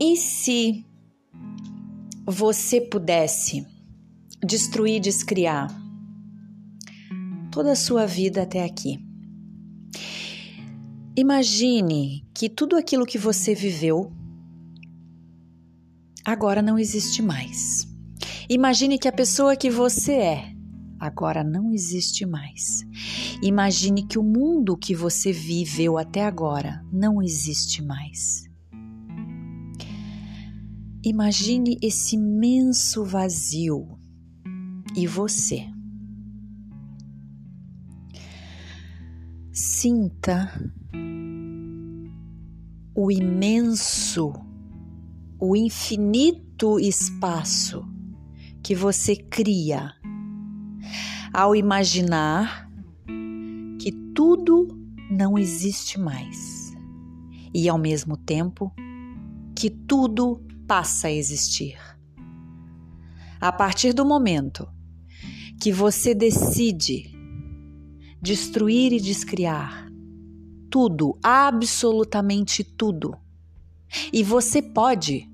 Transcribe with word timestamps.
E 0.00 0.16
se 0.16 0.84
você 2.26 2.80
pudesse 2.80 3.64
destruir, 4.44 5.00
descriar 5.00 5.68
toda 7.52 7.72
a 7.72 7.76
sua 7.76 8.04
vida 8.04 8.42
até 8.42 8.64
aqui? 8.64 8.98
Imagine 11.16 12.26
que 12.34 12.48
tudo 12.48 12.76
aquilo 12.76 13.06
que 13.06 13.16
você 13.16 13.54
viveu 13.54 14.12
agora 16.24 16.60
não 16.60 16.76
existe 16.76 17.22
mais. 17.22 17.86
Imagine 18.48 18.98
que 18.98 19.06
a 19.06 19.12
pessoa 19.12 19.56
que 19.56 19.70
você 19.70 20.12
é 20.12 20.54
agora 20.98 21.44
não 21.44 21.72
existe 21.72 22.26
mais. 22.26 22.82
Imagine 23.40 24.04
que 24.04 24.18
o 24.18 24.24
mundo 24.24 24.76
que 24.76 24.92
você 24.92 25.32
viveu 25.32 25.96
até 25.96 26.24
agora 26.24 26.84
não 26.92 27.22
existe 27.22 27.80
mais. 27.80 28.52
Imagine 31.06 31.76
esse 31.82 32.16
imenso 32.16 33.04
vazio 33.04 33.98
e 34.96 35.06
você. 35.06 35.66
Sinta 39.52 40.50
o 42.94 43.12
imenso, 43.12 44.32
o 45.38 45.54
infinito 45.54 46.80
espaço 46.80 47.86
que 48.62 48.74
você 48.74 49.14
cria 49.14 49.92
ao 51.34 51.54
imaginar 51.54 52.66
que 53.78 53.92
tudo 54.14 54.68
não 55.10 55.36
existe 55.36 56.00
mais 56.00 56.72
e 57.52 57.68
ao 57.68 57.76
mesmo 57.76 58.16
tempo 58.16 58.72
que 59.54 59.68
tudo 59.68 60.40
passa 60.66 61.08
a 61.08 61.12
existir. 61.12 61.78
A 63.40 63.52
partir 63.52 63.92
do 63.92 64.04
momento 64.04 64.68
que 65.60 65.72
você 65.72 66.14
decide 66.14 67.12
destruir 68.20 68.92
e 68.92 69.00
descriar 69.00 69.88
tudo, 70.70 71.18
absolutamente 71.22 72.64
tudo, 72.64 73.14
e 74.12 74.22
você 74.22 74.60
pode, 74.60 75.30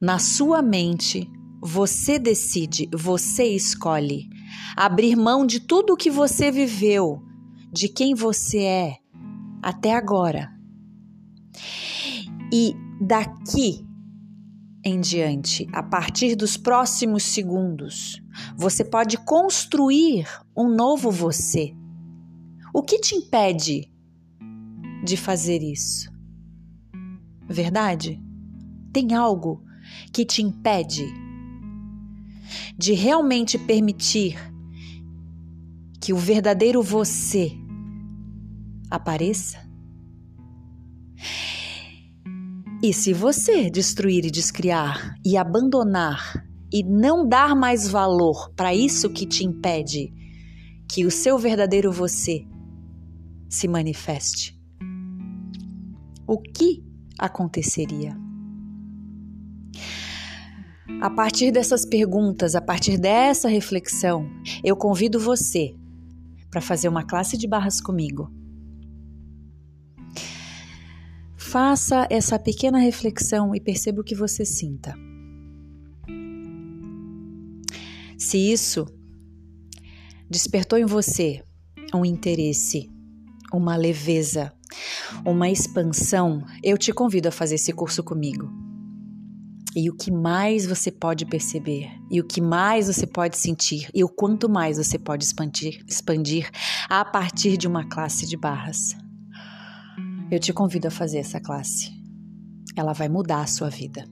na 0.00 0.18
sua 0.18 0.60
mente, 0.60 1.30
você 1.60 2.18
decide, 2.18 2.88
você 2.92 3.44
escolhe 3.44 4.28
abrir 4.76 5.16
mão 5.16 5.46
de 5.46 5.60
tudo 5.60 5.92
o 5.92 5.96
que 5.96 6.10
você 6.10 6.50
viveu, 6.50 7.22
de 7.72 7.88
quem 7.88 8.14
você 8.14 8.58
é 8.58 8.96
até 9.62 9.94
agora. 9.94 10.57
E 12.52 12.74
daqui 13.00 13.86
em 14.84 15.00
diante, 15.00 15.66
a 15.72 15.82
partir 15.82 16.34
dos 16.34 16.56
próximos 16.56 17.24
segundos, 17.24 18.22
você 18.56 18.84
pode 18.84 19.18
construir 19.18 20.26
um 20.56 20.68
novo 20.68 21.10
você. 21.10 21.74
O 22.72 22.82
que 22.82 22.98
te 22.98 23.14
impede 23.14 23.90
de 25.04 25.16
fazer 25.16 25.62
isso? 25.62 26.10
Verdade? 27.46 28.22
Tem 28.92 29.14
algo 29.14 29.62
que 30.12 30.24
te 30.24 30.42
impede 30.42 31.06
de 32.76 32.92
realmente 32.92 33.58
permitir 33.58 34.38
que 36.00 36.12
o 36.12 36.16
verdadeiro 36.16 36.82
você 36.82 37.52
apareça? 38.90 39.58
E 42.80 42.92
se 42.92 43.12
você 43.12 43.68
destruir 43.68 44.24
e 44.24 44.30
descriar 44.30 45.16
e 45.26 45.36
abandonar 45.36 46.46
e 46.72 46.84
não 46.84 47.28
dar 47.28 47.56
mais 47.56 47.88
valor 47.88 48.52
para 48.54 48.72
isso 48.72 49.10
que 49.10 49.26
te 49.26 49.44
impede 49.44 50.12
que 50.88 51.04
o 51.04 51.10
seu 51.10 51.36
verdadeiro 51.36 51.90
você 51.90 52.46
se 53.48 53.66
manifeste, 53.66 54.56
o 56.24 56.38
que 56.38 56.84
aconteceria? 57.18 58.16
A 61.00 61.10
partir 61.10 61.50
dessas 61.50 61.84
perguntas, 61.84 62.54
a 62.54 62.60
partir 62.60 62.96
dessa 62.96 63.48
reflexão, 63.48 64.30
eu 64.62 64.76
convido 64.76 65.18
você 65.18 65.74
para 66.48 66.60
fazer 66.60 66.88
uma 66.88 67.02
classe 67.02 67.36
de 67.36 67.48
barras 67.48 67.80
comigo. 67.80 68.37
Faça 71.50 72.06
essa 72.10 72.38
pequena 72.38 72.78
reflexão 72.78 73.54
e 73.54 73.60
perceba 73.60 74.02
o 74.02 74.04
que 74.04 74.14
você 74.14 74.44
sinta. 74.44 74.94
Se 78.18 78.36
isso 78.36 78.84
despertou 80.28 80.78
em 80.78 80.84
você 80.84 81.42
um 81.94 82.04
interesse, 82.04 82.90
uma 83.50 83.76
leveza, 83.76 84.52
uma 85.24 85.48
expansão, 85.48 86.44
eu 86.62 86.76
te 86.76 86.92
convido 86.92 87.28
a 87.28 87.32
fazer 87.32 87.54
esse 87.54 87.72
curso 87.72 88.04
comigo. 88.04 88.46
E 89.74 89.88
o 89.88 89.96
que 89.96 90.10
mais 90.10 90.66
você 90.66 90.92
pode 90.92 91.24
perceber, 91.24 91.88
e 92.10 92.20
o 92.20 92.24
que 92.24 92.42
mais 92.42 92.88
você 92.88 93.06
pode 93.06 93.38
sentir, 93.38 93.88
e 93.94 94.04
o 94.04 94.08
quanto 94.10 94.50
mais 94.50 94.76
você 94.76 94.98
pode 94.98 95.24
expandir, 95.24 95.82
expandir 95.88 96.50
a 96.90 97.06
partir 97.06 97.56
de 97.56 97.66
uma 97.66 97.88
classe 97.88 98.26
de 98.26 98.36
barras. 98.36 99.07
Eu 100.30 100.38
te 100.38 100.52
convido 100.52 100.88
a 100.88 100.90
fazer 100.90 101.18
essa 101.18 101.40
classe. 101.40 101.90
Ela 102.76 102.92
vai 102.92 103.08
mudar 103.08 103.40
a 103.40 103.46
sua 103.46 103.70
vida. 103.70 104.04